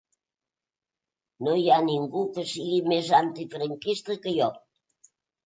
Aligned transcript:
No 1.47 1.53
hi 1.59 1.67
ha 1.73 1.77
ningú 1.89 2.23
que 2.39 2.47
sigui 2.53 2.81
més 2.95 3.13
antifranquista 3.19 4.19
que 4.27 4.35
jo. 4.41 4.51